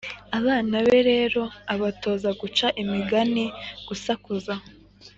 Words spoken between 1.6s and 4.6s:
abatoza guca imigani, gusakuza,